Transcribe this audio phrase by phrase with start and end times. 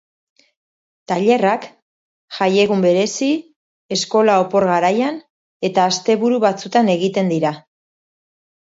[1.11, 1.67] Tailerrak,
[2.37, 3.29] jai egun berezi,
[3.99, 5.21] eskola opor-garaian
[5.71, 7.59] eta asteburu batzutan egiten dira.